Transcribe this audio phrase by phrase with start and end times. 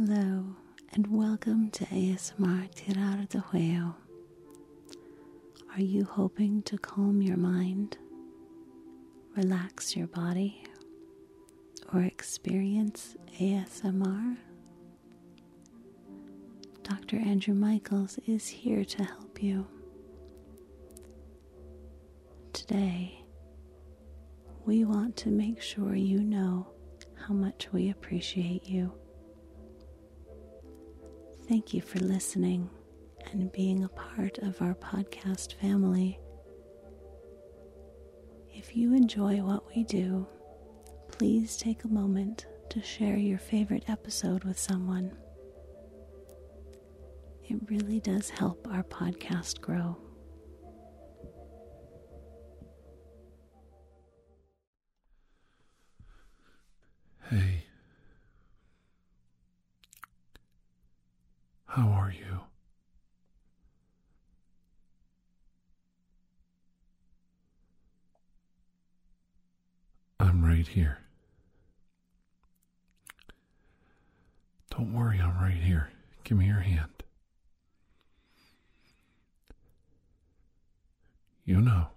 [0.00, 0.44] Hello,
[0.92, 3.96] and welcome to ASMR Tirar de Juego.
[5.74, 7.98] Are you hoping to calm your mind,
[9.36, 10.62] relax your body,
[11.92, 14.36] or experience ASMR?
[16.84, 17.16] Dr.
[17.16, 19.66] Andrew Michaels is here to help you.
[22.52, 23.24] Today,
[24.64, 26.68] we want to make sure you know
[27.16, 28.92] how much we appreciate you.
[31.48, 32.68] Thank you for listening
[33.32, 36.20] and being a part of our podcast family.
[38.52, 40.26] If you enjoy what we do,
[41.10, 45.16] please take a moment to share your favorite episode with someone.
[47.44, 49.96] It really does help our podcast grow.
[62.08, 62.40] Are you?
[70.18, 70.98] I'm right here.
[74.70, 75.90] Don't worry, I'm right here.
[76.24, 76.88] Give me your hand.
[81.44, 81.88] You know.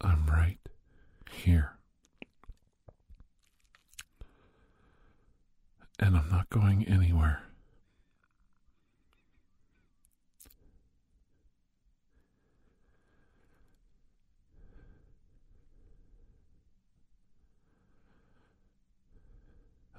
[0.00, 0.58] I'm right
[1.30, 1.79] here.
[6.02, 7.42] And I'm not going anywhere.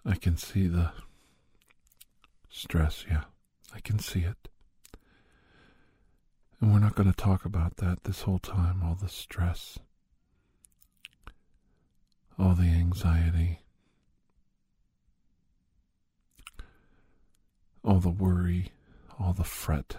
[0.03, 0.91] I can see the
[2.49, 3.25] stress, yeah.
[3.73, 4.49] I can see it.
[6.59, 9.77] And we're not going to talk about that this whole time, all the stress,
[12.39, 13.59] all the anxiety,
[17.83, 18.71] all the worry,
[19.19, 19.95] all the fret.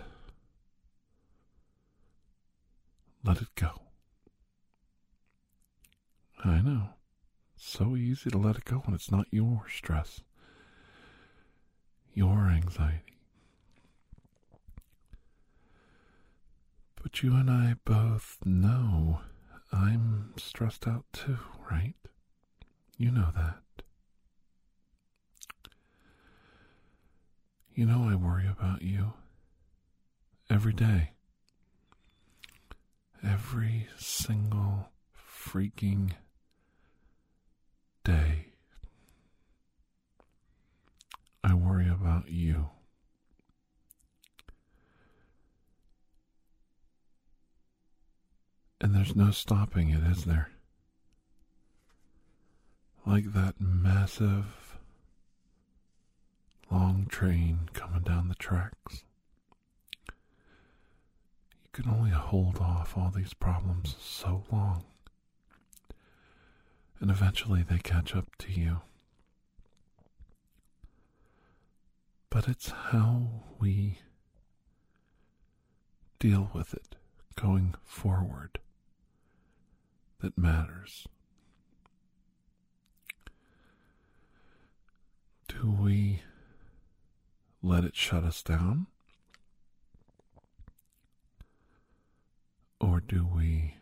[3.25, 3.71] Let it go.
[6.45, 6.91] I know.
[7.57, 10.21] so easy to let it go when it's not your stress,
[12.13, 13.19] your anxiety.
[17.01, 19.21] But you and I both know
[19.73, 21.39] I'm stressed out too,
[21.71, 21.95] right?
[22.97, 23.59] You know that.
[27.75, 29.15] You know I worry about you
[30.51, 31.13] every day.
[33.25, 36.13] Every single freaking
[38.05, 38.49] day.
[41.43, 42.69] I worry about you.
[48.83, 50.51] And there's no stopping it, is there?
[53.07, 54.72] Like that massive
[56.73, 59.05] long train coming down the tracks.
[61.65, 64.85] You can only hold off all these problems so long.
[66.99, 68.81] And eventually they catch up to you.
[72.31, 73.27] But it's how
[73.59, 73.99] we
[76.19, 76.97] deal with it
[77.35, 78.61] going forward
[80.21, 81.07] that matters.
[85.49, 86.23] Do we
[87.63, 88.87] let it shut us down?
[92.81, 93.77] Or do we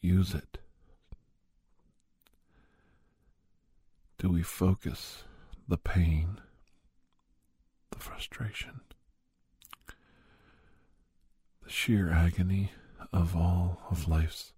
[0.00, 0.58] use it?
[4.18, 5.24] Do we focus
[5.66, 6.40] the pain,
[7.90, 8.80] the frustration,
[11.62, 12.72] the sheer agony
[13.12, 14.52] of all of life's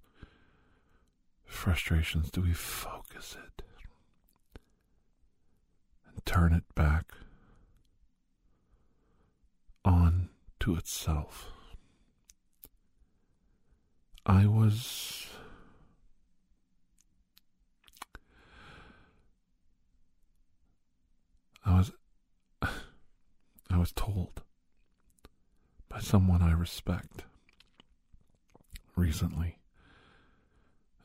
[1.47, 2.31] frustrations?
[2.31, 3.63] Do we focus it
[6.09, 7.13] and turn it back
[9.85, 10.29] on
[10.61, 11.49] to itself.
[14.27, 15.27] I was
[21.65, 21.93] I was
[22.63, 24.43] I was told
[25.89, 27.25] by someone I respect
[28.97, 29.57] recently.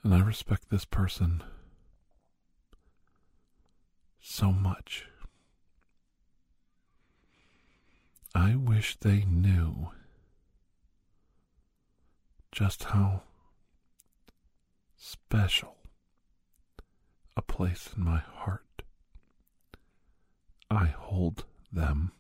[0.03, 1.43] And I respect this person
[4.21, 5.07] so much.
[8.35, 9.91] I wish they knew
[12.51, 13.21] just how
[14.97, 15.77] special
[17.37, 18.83] a place in my heart
[20.69, 22.11] I hold them.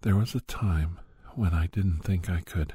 [0.00, 1.00] There was a time
[1.34, 2.72] when I didn't think I could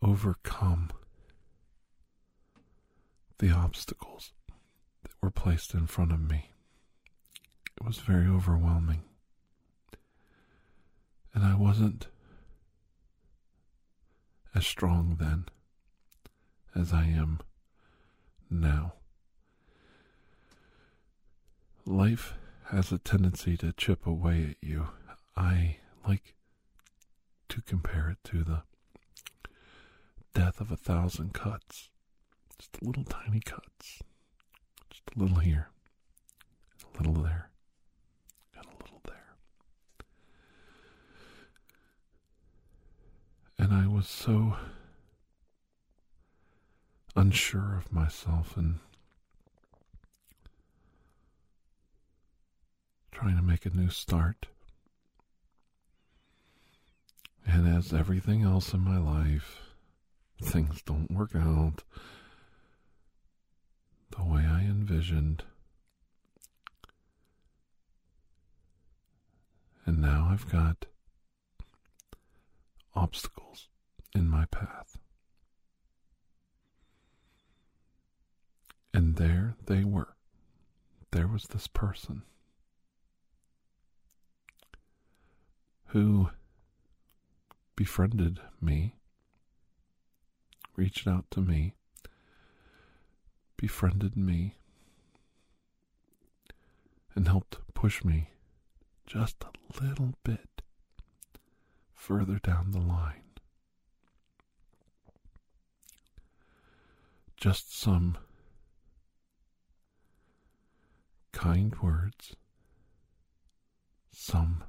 [0.00, 0.90] overcome
[3.38, 4.32] the obstacles
[5.02, 6.52] that were placed in front of me.
[7.76, 9.02] It was very overwhelming.
[11.34, 12.08] And I wasn't
[14.54, 15.46] as strong then
[16.74, 17.40] as I am
[18.50, 18.94] now.
[21.84, 22.34] Life
[22.70, 24.88] has a tendency to chip away at you.
[25.36, 25.76] I
[26.06, 26.34] like
[27.48, 28.62] to compare it to the
[30.34, 31.90] death of a thousand cuts.
[32.58, 34.02] Just little tiny cuts.
[34.90, 35.68] Just a little here,
[36.82, 37.50] a little there,
[38.56, 39.36] and a little there.
[43.58, 44.54] And I was so
[47.14, 48.78] unsure of myself and
[53.10, 54.48] trying to make a new start.
[57.46, 59.62] And as everything else in my life,
[60.42, 61.82] things don't work out
[64.10, 65.42] the way I envisioned.
[69.86, 70.84] And now I've got
[72.94, 73.68] obstacles
[74.16, 74.98] in my path.
[78.94, 80.16] And there they were.
[81.10, 82.22] There was this person
[85.88, 86.30] who
[87.76, 88.96] befriended me,
[90.76, 91.74] reached out to me,
[93.58, 94.56] befriended me,
[97.14, 98.30] and helped push me
[99.06, 100.62] just a little bit
[101.94, 103.25] further down the line.
[107.36, 108.16] Just some
[111.32, 112.34] kind words,
[114.10, 114.64] some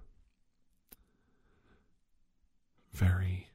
[2.93, 3.47] very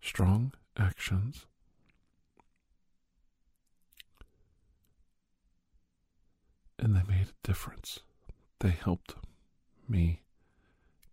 [0.00, 1.46] strong actions
[6.78, 8.00] and they made a difference.
[8.60, 9.14] They helped
[9.88, 10.22] me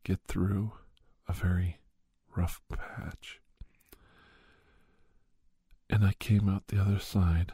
[0.03, 0.73] get through
[1.27, 1.79] a very
[2.35, 3.39] rough patch.
[5.89, 7.53] And I came out the other side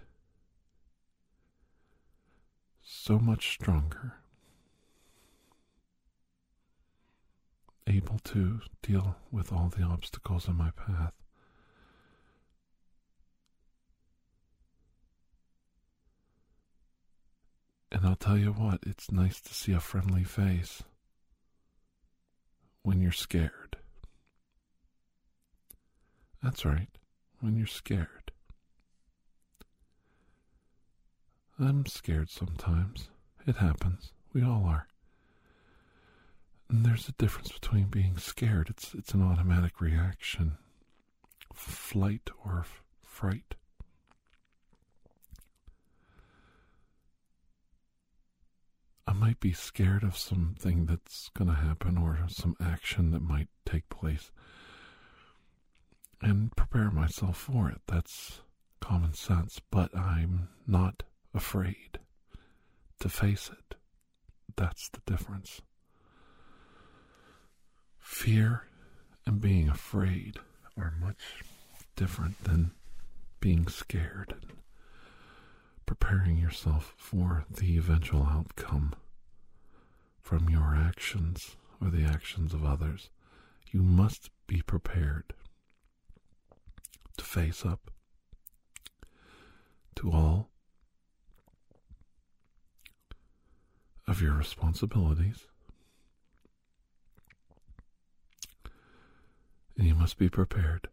[2.82, 4.16] so much stronger,
[7.88, 11.14] able to deal with all the obstacles in my path.
[17.92, 20.84] And I'll tell you what, it's nice to see a friendly face
[22.84, 23.78] when you're scared.
[26.44, 26.90] That's right,
[27.40, 28.32] when you're scared.
[31.60, 33.10] I'm scared sometimes.
[33.46, 34.12] It happens.
[34.34, 34.88] We all are.
[36.70, 38.70] And there's a difference between being scared.
[38.70, 40.58] It's it's an automatic reaction.
[41.54, 43.56] Flight or f- fright.
[49.32, 53.88] Might be scared of something that's going to happen or some action that might take
[53.88, 54.30] place
[56.22, 57.80] and prepare myself for it.
[57.88, 58.42] That's
[58.82, 61.98] common sense, but I'm not afraid
[63.00, 63.76] to face it.
[64.58, 65.62] That's the difference.
[68.00, 68.64] Fear
[69.26, 70.40] and being afraid
[70.76, 71.46] are much
[71.96, 72.72] different than
[73.40, 74.52] being scared and
[75.86, 78.94] preparing yourself for the eventual outcome
[80.22, 83.10] from your actions or the actions of others.
[83.72, 85.34] You must be prepared
[87.18, 87.92] to face up
[89.96, 90.50] to all
[94.08, 95.48] of your responsibilities.
[99.78, 100.90] And you must be prepared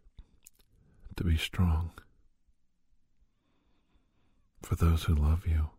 [1.16, 1.90] to be strong
[4.62, 5.70] for those who love you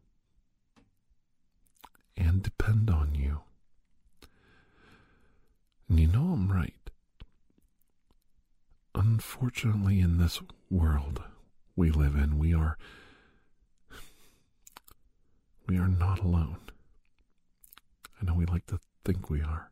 [2.39, 3.41] and depend on you.
[5.89, 6.89] And you know I'm right.
[8.95, 11.21] Unfortunately, in this world
[11.75, 12.77] we live in, we are
[15.67, 16.59] we are not alone.
[18.21, 19.69] I know we like to think we are,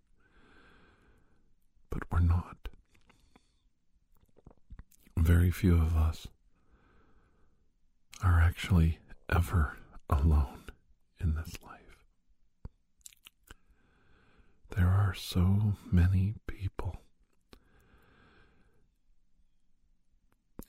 [1.90, 2.68] but we're not.
[5.16, 6.28] Very few of us
[8.22, 9.00] are actually
[9.34, 9.78] ever
[10.10, 10.66] alone
[11.20, 11.77] in this life.
[14.76, 16.98] There are so many people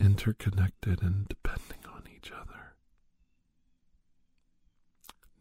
[0.01, 2.75] interconnected and depending on each other,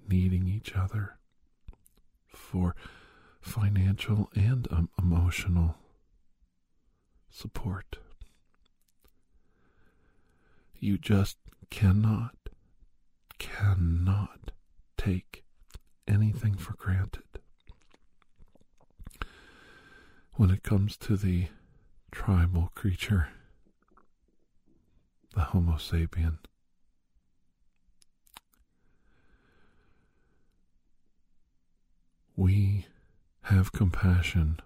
[0.08, 1.18] needing each other
[2.28, 2.76] for
[3.40, 5.76] financial and um, emotional
[7.30, 7.98] support.
[10.80, 11.38] You just
[11.70, 12.36] cannot,
[13.40, 14.52] cannot
[14.98, 15.44] take
[16.08, 17.24] anything for granted.
[20.38, 21.48] When it comes to the
[22.12, 23.30] tribal creature,
[25.34, 26.38] the Homo sapien,
[32.36, 32.86] we
[33.46, 34.60] have compassion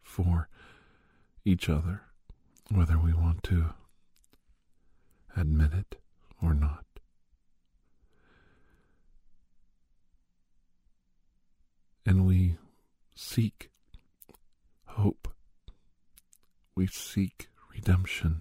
[0.00, 0.48] for
[1.44, 2.02] each other,
[2.70, 3.70] whether we want to
[5.36, 5.96] admit it
[6.40, 6.84] or not.
[12.06, 12.58] And we
[13.16, 13.70] seek
[14.96, 15.28] hope.
[16.74, 18.40] We seek redemption.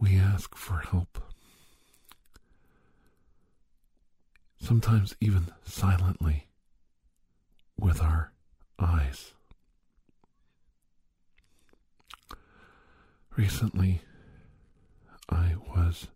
[0.00, 1.18] We ask for help.
[4.58, 6.48] Sometimes even silently
[7.78, 8.32] with our
[8.78, 9.34] eyes.
[13.36, 14.00] Recently,
[15.28, 16.06] I was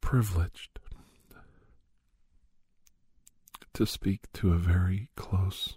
[0.00, 0.80] privileged
[3.74, 5.76] to speak to a very close,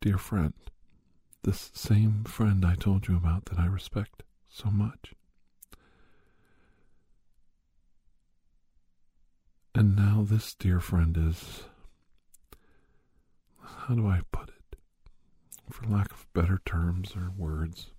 [0.00, 0.54] dear friend.
[1.42, 5.14] This same friend I told you about that I respect so much.
[9.74, 11.64] And now this dear friend is.
[13.60, 14.78] How do I put it?
[15.70, 17.90] For lack of better terms or words,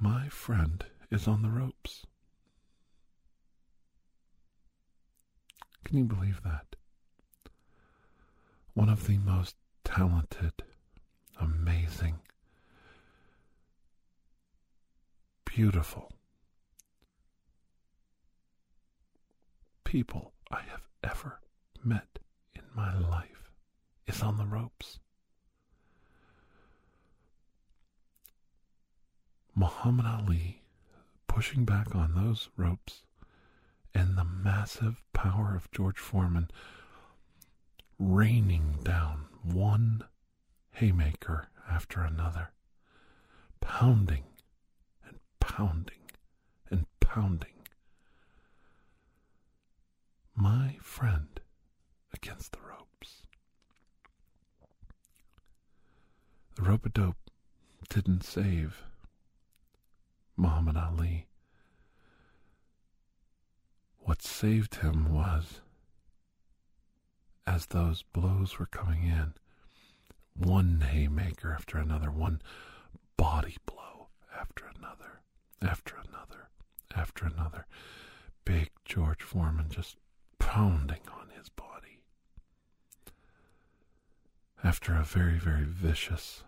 [0.00, 2.06] my friend is on the ropes.
[5.84, 6.76] Can you believe that?
[8.78, 10.52] One of the most talented,
[11.40, 12.20] amazing,
[15.44, 16.12] beautiful
[19.82, 21.40] people I have ever
[21.82, 22.20] met
[22.54, 23.50] in my life
[24.06, 25.00] is on the ropes.
[29.56, 30.62] Muhammad Ali
[31.26, 33.02] pushing back on those ropes
[33.92, 36.48] and the massive power of George Foreman
[37.98, 40.04] raining down one
[40.72, 42.50] haymaker after another,
[43.60, 44.24] pounding
[45.06, 46.10] and pounding
[46.70, 47.50] and pounding.
[50.34, 51.40] My friend
[52.14, 53.22] against the ropes.
[56.54, 57.16] The rope a dope
[57.88, 58.84] didn't save
[60.36, 61.26] Muhammad Ali.
[63.98, 65.60] What saved him was,
[67.58, 69.34] as those blows were coming in,
[70.36, 72.40] one haymaker after another, one
[73.16, 74.06] body blow
[74.38, 75.22] after another,
[75.60, 76.50] after another,
[76.94, 77.66] after another.
[78.44, 79.96] Big George Foreman just
[80.38, 81.98] pounding on his body.
[84.62, 86.44] After a very, very vicious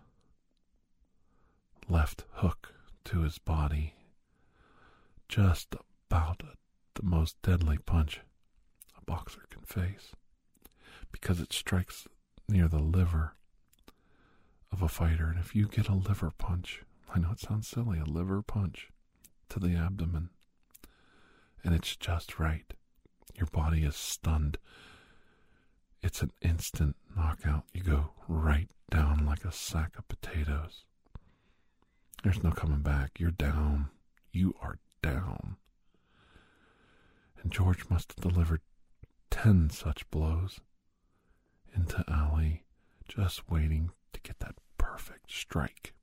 [1.89, 3.95] left hook to his body,
[5.27, 5.75] just
[6.09, 6.41] about
[6.93, 8.21] the most deadly punch
[8.97, 10.13] a boxer can face,
[11.11, 12.07] because it strikes
[12.47, 13.35] near the liver
[14.71, 15.25] of a fighter.
[15.25, 18.89] And if you get a liver punch, I know it sounds silly, a liver punch
[19.49, 20.29] to the abdomen,
[21.63, 22.73] and it's just right,
[23.35, 24.57] your body is stunned.
[26.01, 27.65] It's an instant knockout.
[27.73, 30.83] You go right down like a sack of potatoes.
[32.23, 33.19] There's no coming back.
[33.19, 33.89] You're down.
[34.31, 35.57] You are down.
[37.41, 38.61] And George must have delivered
[39.29, 40.59] ten such blows
[41.75, 42.63] into Ali,
[43.07, 45.93] just waiting to get that perfect strike.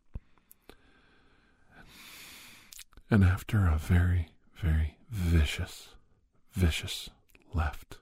[3.10, 5.90] And after a very, very vicious,
[6.52, 7.10] vicious
[7.54, 7.98] left,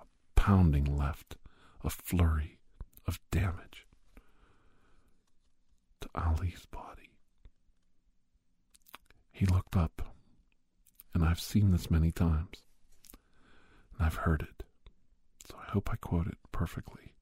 [0.00, 1.36] a pounding left,
[1.84, 2.58] a flurry
[3.06, 3.86] of damage
[6.00, 7.10] to Ali's body,
[9.30, 10.02] he looked up,
[11.14, 12.62] and I've seen this many times,
[13.96, 14.64] and I've heard it,
[15.50, 17.14] so I hope I quote it perfectly.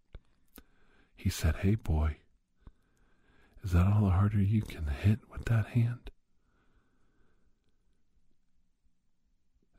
[1.16, 2.18] He said, Hey, boy,
[3.64, 6.10] is that all the harder you can hit with that hand?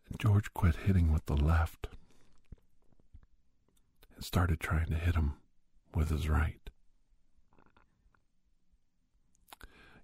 [0.10, 1.88] And George quit hitting with the left
[4.15, 5.34] and started trying to hit him
[5.94, 6.70] with his right.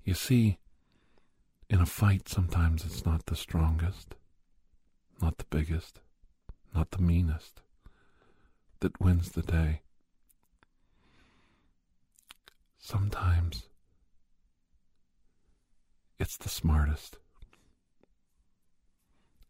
[0.04, 0.60] You see,
[1.68, 4.14] in a fight, sometimes it's not the strongest,
[5.20, 6.00] not the biggest,
[6.76, 7.62] not the meanest
[8.80, 9.82] that wins the day.
[12.78, 13.64] Sometimes
[16.20, 17.18] it's the smartest,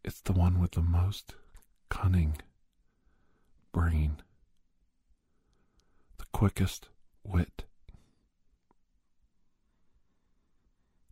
[0.04, 1.34] it's the one with the most
[1.88, 2.36] cunning
[3.72, 4.16] brain,
[6.18, 6.88] the quickest
[7.22, 7.64] wit,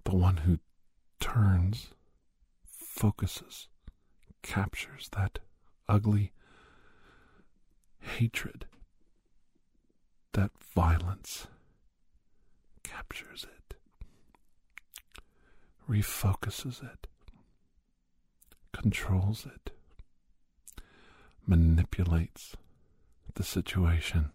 [0.04, 0.58] the one who
[1.20, 1.88] turns,
[2.64, 3.68] focuses,
[4.42, 5.38] captures that
[5.88, 6.32] ugly
[8.04, 8.66] hatred,
[10.32, 11.46] that violence,
[12.82, 13.76] captures it,
[15.88, 17.06] refocuses it,
[18.72, 19.72] controls it,
[21.46, 22.56] manipulates
[23.34, 24.30] the situation,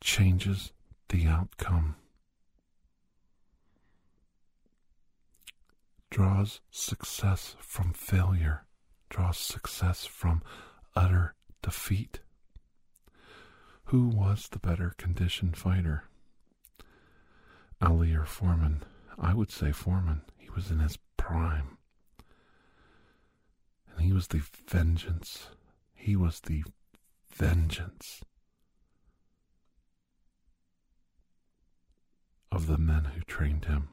[0.00, 0.72] changes
[1.08, 1.96] the outcome,
[6.10, 8.64] draws success from failure,
[9.08, 10.42] draws success from
[10.94, 12.20] utter defeat.
[13.86, 16.04] Who was the better conditioned fighter?
[17.80, 18.84] Ali or Foreman?
[19.18, 20.22] I would say Foreman.
[20.38, 21.78] He was in his prime.
[23.90, 25.48] And he was the vengeance.
[25.94, 26.64] He was the
[27.34, 28.22] vengeance
[32.50, 33.88] of the men who trained him.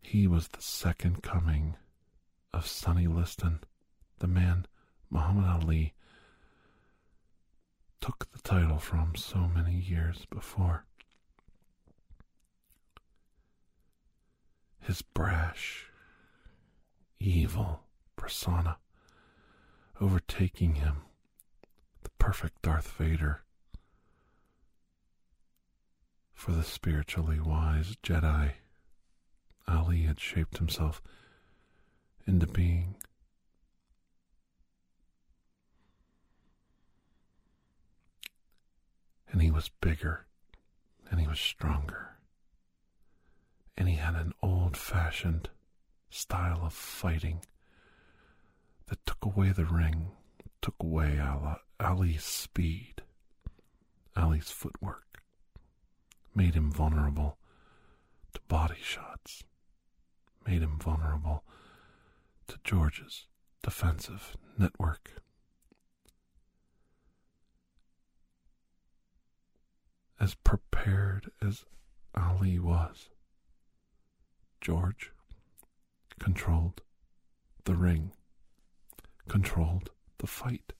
[0.00, 1.76] He was the second coming
[2.52, 3.60] of Sonny Liston,
[4.18, 4.66] the man
[5.10, 5.94] Muhammad Ali
[8.00, 10.84] took the title from so many years before.
[14.80, 15.86] His brash,
[17.20, 17.82] evil
[18.16, 18.78] persona
[20.00, 21.02] overtaking him,
[22.02, 23.42] the perfect Darth Vader.
[26.32, 28.52] For the spiritually wise Jedi,
[29.66, 31.02] Ali had shaped himself
[32.26, 32.94] into being.
[39.30, 40.26] And he was bigger,
[41.10, 42.16] and he was stronger,
[43.76, 45.50] and he had an old fashioned
[46.10, 47.40] style of fighting
[48.86, 50.12] that took away the ring,
[50.62, 51.20] took away
[51.78, 53.02] Ali's speed,
[54.16, 55.22] Ali's footwork,
[56.34, 57.36] made him vulnerable
[58.32, 59.44] to body shots,
[60.46, 61.44] made him vulnerable
[62.46, 63.26] to George's
[63.62, 65.20] defensive network.
[70.20, 71.64] As prepared as
[72.14, 73.08] Ali was,
[74.60, 75.12] George
[76.18, 76.82] controlled
[77.64, 78.12] the ring
[79.28, 80.72] controlled the fight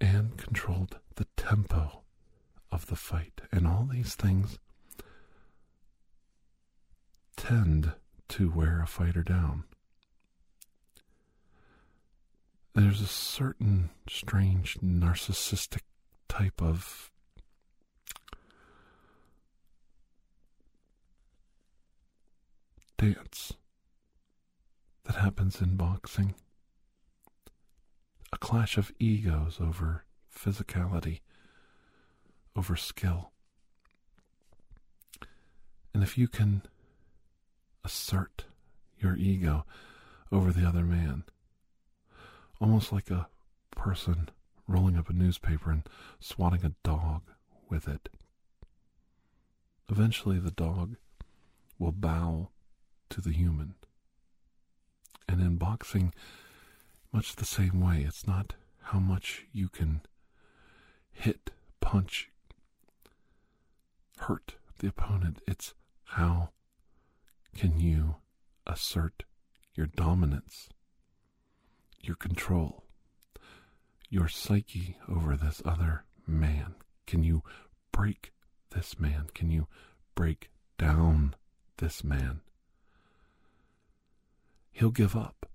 [0.00, 2.02] and controlled the tempo
[2.70, 3.40] of the fight.
[3.50, 4.58] And all these things
[7.36, 7.92] tend
[8.28, 9.64] to wear a fighter down.
[12.74, 15.82] There's a certain strange narcissistic
[16.28, 17.10] type of
[23.02, 23.54] dance
[25.04, 26.34] that happens in boxing.
[28.32, 31.18] A clash of egos over physicality,
[32.54, 33.32] over skill.
[35.92, 36.62] And if you can
[37.84, 38.44] assert
[39.00, 39.66] your ego
[40.30, 41.24] over the other man,
[42.60, 43.26] almost like a
[43.72, 44.28] person
[44.68, 45.82] rolling up a newspaper and
[46.20, 47.22] swatting a dog
[47.68, 48.08] with it,
[49.90, 50.94] eventually the dog
[51.80, 52.51] will bow
[53.12, 53.74] to the human.
[55.28, 56.12] And in boxing,
[57.12, 58.04] much the same way.
[58.06, 60.00] It's not how much you can
[61.12, 62.30] hit, punch,
[64.18, 65.40] hurt the opponent.
[65.46, 66.50] It's how
[67.56, 68.16] can you
[68.66, 69.24] assert
[69.74, 70.68] your dominance,
[72.00, 72.84] your control,
[74.08, 76.74] your psyche over this other man.
[77.06, 77.42] Can you
[77.92, 78.32] break
[78.70, 79.26] this man?
[79.34, 79.66] Can you
[80.14, 81.34] break down
[81.76, 82.40] this man?
[84.72, 85.46] He'll give up.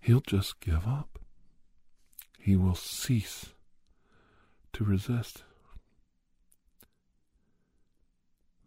[0.00, 1.18] He'll just give up.
[2.38, 3.50] He will cease
[4.72, 5.42] to resist.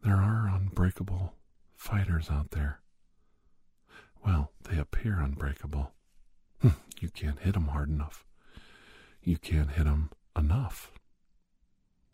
[0.03, 1.33] There are unbreakable
[1.75, 2.81] fighters out there.
[4.25, 5.91] Well, they appear unbreakable.
[6.61, 8.25] Hmm, you can't hit them hard enough.
[9.21, 10.91] You can't hit them enough.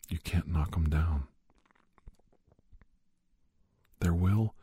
[0.08, 1.24] You can't knock them down.
[4.00, 4.54] Their will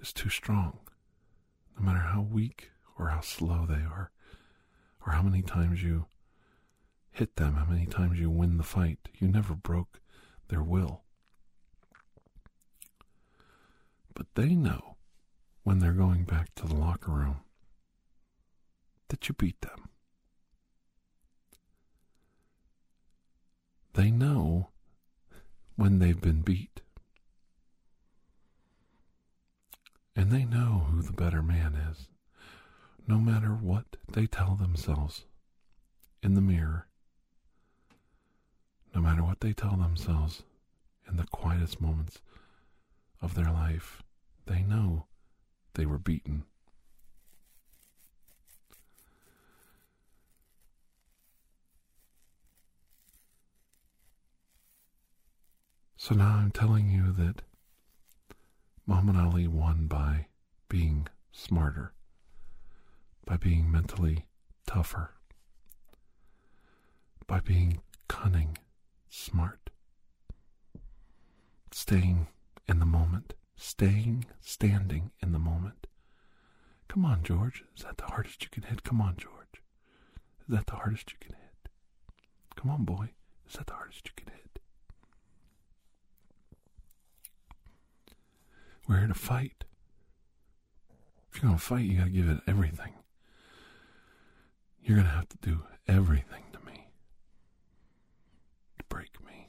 [0.00, 0.78] is too strong
[1.80, 4.10] no matter how weak or how slow they are,
[5.06, 6.06] or how many times you
[7.10, 10.00] hit them, how many times you win the fight, you never broke
[10.48, 11.02] their will.
[14.14, 14.96] But they know
[15.62, 17.40] when they're going back to the locker room
[19.08, 19.88] that you beat them.
[23.94, 24.68] They know
[25.76, 26.82] when they've been beat.
[30.20, 32.06] And they know who the better man is,
[33.08, 35.24] no matter what they tell themselves
[36.22, 36.88] in the mirror,
[38.94, 40.42] no matter what they tell themselves
[41.08, 42.20] in the quietest moments
[43.22, 44.02] of their life,
[44.44, 45.06] they know
[45.72, 46.44] they were beaten.
[55.96, 57.40] So now I'm telling you that
[58.90, 60.26] Muhammad Ali won by
[60.68, 61.92] being smarter,
[63.24, 64.26] by being mentally
[64.66, 65.12] tougher,
[67.28, 68.58] by being cunning,
[69.08, 69.70] smart,
[71.70, 72.26] staying
[72.66, 75.86] in the moment, staying, standing in the moment.
[76.88, 77.62] Come on, George.
[77.76, 78.82] Is that the hardest you can hit?
[78.82, 79.62] Come on, George.
[80.48, 81.70] Is that the hardest you can hit?
[82.56, 83.10] Come on, boy.
[83.48, 84.49] Is that the hardest you can hit?
[88.90, 89.64] We're here to fight.
[91.30, 92.94] If you're going to fight, you got to give it everything.
[94.82, 96.88] You're going to have to do everything to me
[98.80, 99.46] to break me.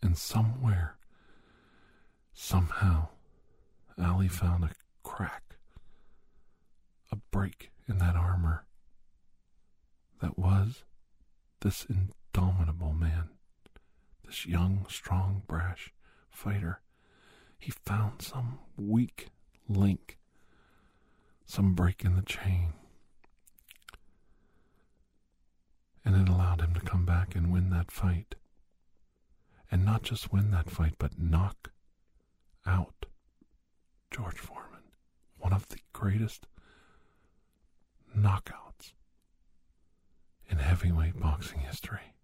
[0.00, 0.94] And somewhere,
[2.32, 3.08] somehow,
[4.00, 4.70] Ali found a
[5.02, 5.56] crack,
[7.10, 8.64] a break in that armor
[10.22, 10.84] that was
[11.62, 13.30] this indomitable man,
[14.24, 15.92] this young, strong, brash
[16.30, 16.80] fighter.
[17.60, 19.28] He found some weak
[19.68, 20.16] link,
[21.44, 22.72] some break in the chain.
[26.04, 28.34] And it allowed him to come back and win that fight.
[29.70, 31.70] And not just win that fight, but knock
[32.66, 33.06] out
[34.10, 34.82] George Foreman,
[35.38, 36.46] one of the greatest
[38.16, 38.94] knockouts
[40.48, 42.14] in heavyweight boxing history.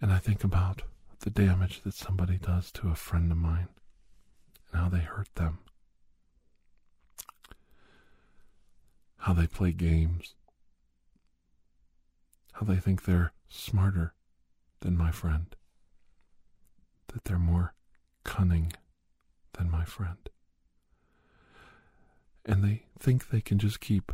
[0.00, 0.82] And I think about
[1.20, 3.68] the damage that somebody does to a friend of mine
[4.72, 5.58] and how they hurt them,
[9.18, 10.34] how they play games,
[12.52, 14.14] how they think they're smarter
[14.80, 15.54] than my friend,
[17.08, 17.74] that they're more
[18.24, 18.72] cunning
[19.58, 20.30] than my friend.
[22.46, 24.12] And they think they can just keep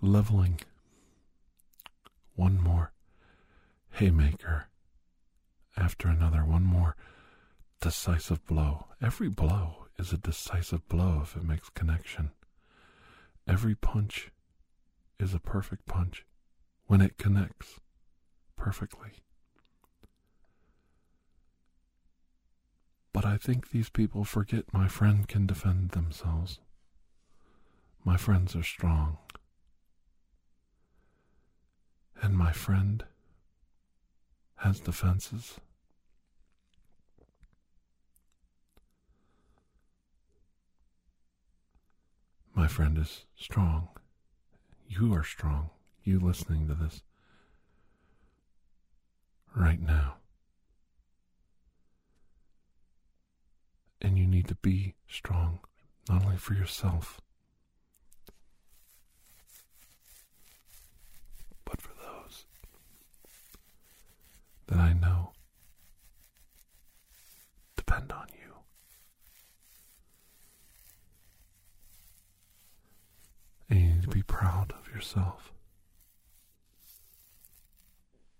[0.00, 0.60] leveling
[2.34, 2.92] one more
[3.92, 4.68] haymaker
[5.76, 6.96] after another, one more
[7.80, 8.86] decisive blow.
[9.00, 12.30] Every blow is a decisive blow if it makes connection.
[13.46, 14.30] Every punch
[15.18, 16.24] is a perfect punch
[16.86, 17.80] when it connects
[18.56, 19.10] perfectly.
[23.12, 26.60] But I think these people forget my friend can defend themselves.
[28.04, 29.18] My friends are strong.
[32.20, 33.04] And my friend
[34.62, 35.58] has defenses.
[42.54, 43.88] My friend is strong.
[44.86, 45.70] You are strong.
[46.04, 47.02] You listening to this
[49.56, 50.14] right now.
[54.00, 55.58] And you need to be strong,
[56.08, 57.20] not only for yourself,
[61.64, 62.44] but for those
[64.72, 65.32] that I know
[67.76, 68.54] depend on you.
[73.68, 75.52] And you need to be proud of yourself.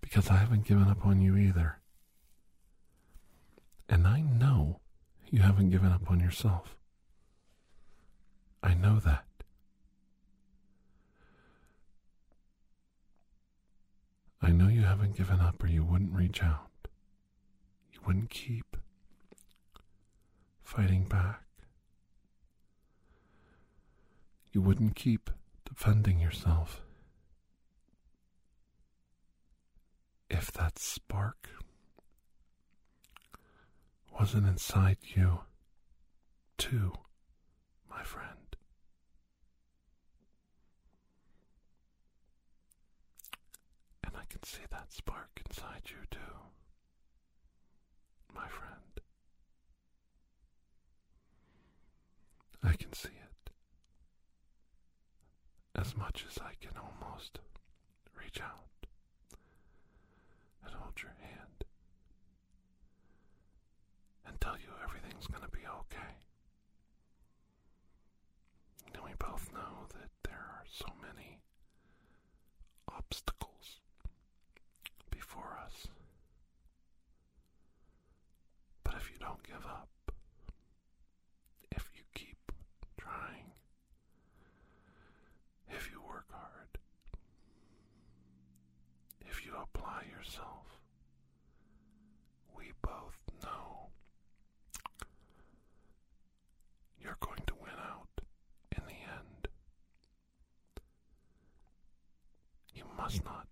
[0.01, 1.77] Because I haven't given up on you either.
[3.87, 4.79] And I know
[5.29, 6.75] you haven't given up on yourself.
[8.63, 9.25] I know that.
[14.43, 16.69] I know you haven't given up or you wouldn't reach out.
[17.93, 18.75] You wouldn't keep
[20.61, 21.43] fighting back.
[24.51, 25.29] You wouldn't keep
[25.65, 26.81] defending yourself.
[30.29, 31.49] If that spark
[34.19, 35.39] wasn't inside you,
[36.57, 36.91] too,
[37.89, 38.29] my friend.
[44.03, 46.17] And I can see that spark inside you, too,
[48.33, 48.99] my friend.
[52.63, 53.51] I can see it
[55.75, 57.37] as much as I can almost
[58.19, 58.87] reach out
[60.65, 61.63] and hold your hand
[64.25, 66.15] and tell you everything's going to be okay.
[68.95, 71.41] And we both know that there are so many
[72.89, 73.42] obstacles
[79.23, 79.87] don't give up,
[81.71, 82.51] if you keep
[82.99, 83.51] trying,
[85.69, 86.77] if you work hard,
[89.21, 90.77] if you apply yourself,
[92.57, 93.87] we both know
[97.01, 98.09] you're going to win out
[98.75, 99.47] in the end.
[102.75, 103.25] You must mm.
[103.25, 103.42] not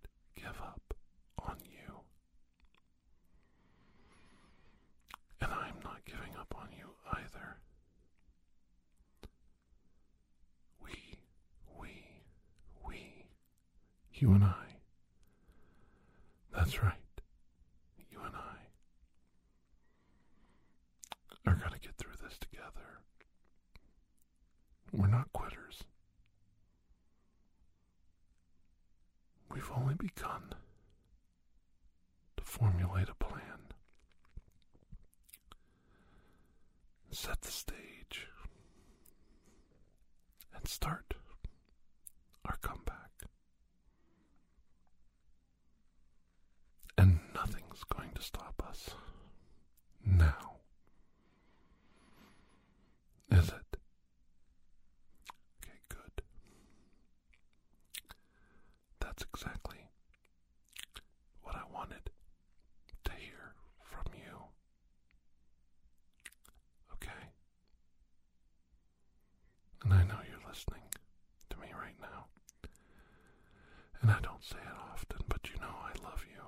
[14.21, 14.65] you and I.
[16.53, 16.93] That's right.
[18.11, 18.57] You and I
[21.49, 22.99] are going to get through this together.
[24.91, 25.83] We're not quitters.
[29.53, 30.53] We've only begun
[32.37, 33.41] to formulate a plan.
[37.11, 38.27] Set the stage
[40.55, 41.13] and start
[42.45, 42.97] our comeback.
[46.97, 48.91] And nothing's going to stop us
[50.05, 50.57] now.
[53.31, 53.77] Is it?
[55.63, 56.21] Okay, good.
[58.99, 59.77] That's exactly
[61.41, 62.09] what I wanted
[63.05, 64.37] to hear from you.
[66.93, 67.31] Okay?
[69.83, 70.83] And I know you're listening
[71.49, 72.25] to me right now.
[74.01, 76.41] And I don't say it often, but you know I love you.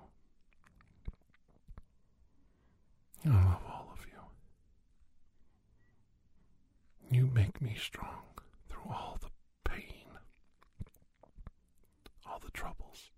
[3.31, 4.19] I love all of you.
[7.17, 8.23] You make me strong
[8.69, 9.29] through all the
[9.69, 10.07] pain,
[12.25, 13.11] all the troubles,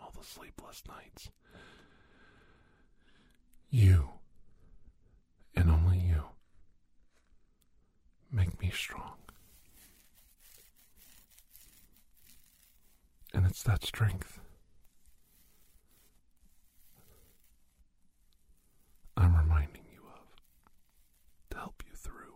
[0.00, 1.30] all the sleepless nights.
[3.70, 4.10] You,
[5.54, 6.22] and only you,
[8.30, 9.14] make me strong.
[13.34, 14.38] And it's that strength
[19.16, 22.34] I'm reminding you of to help you through.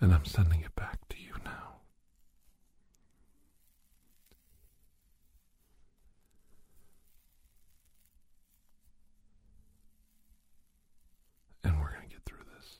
[0.00, 1.76] And I'm sending it back to you now.
[11.64, 12.78] And we're going to get through this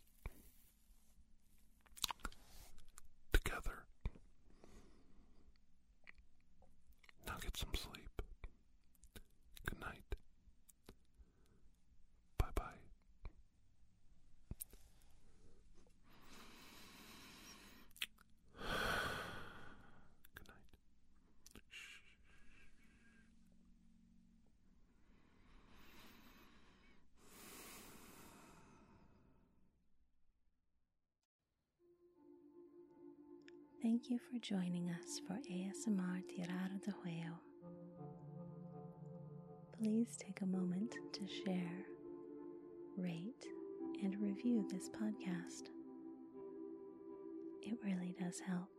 [3.32, 3.84] together.
[7.26, 8.22] Now get some sleep.
[9.66, 10.16] Good night.
[12.38, 12.62] Bye bye.
[20.34, 20.56] Good night.
[33.82, 37.34] Thank you for joining us for ASMR Tirar de Juego.
[39.76, 41.84] Please take a moment to share,
[42.96, 43.44] rate,
[44.04, 45.70] and review this podcast.
[47.60, 48.70] It really does help.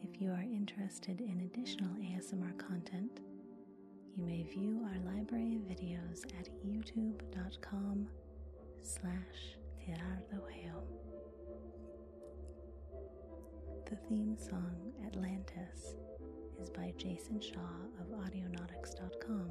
[0.00, 3.18] If you are interested in additional ASMR content,
[4.16, 8.06] you may view our library of videos at youtube.com
[8.82, 11.03] slash tirar de juego.
[13.90, 15.94] The theme song Atlantis
[16.60, 17.58] is by Jason Shaw
[18.00, 19.50] of Audionautix.com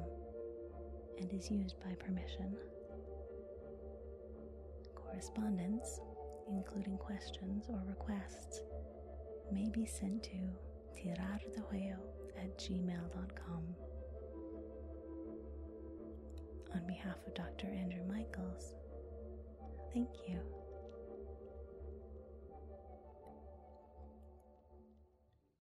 [1.20, 2.56] and is used by permission.
[4.94, 6.00] Correspondence,
[6.48, 8.62] including questions or requests,
[9.52, 10.38] may be sent to
[10.96, 11.96] tirardejuego
[12.36, 13.62] at gmail.com.
[16.74, 17.68] On behalf of Dr.
[17.68, 18.74] Andrew Michaels,
[19.92, 20.40] thank you.